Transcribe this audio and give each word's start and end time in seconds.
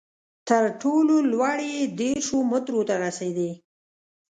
تر 0.47 0.63
ټولو 0.81 1.15
لوړې 1.31 1.69
یې 1.77 1.85
دېرشو 1.99 2.37
مترو 2.51 2.81
ته 2.89 2.95
رسېدې. 3.05 3.51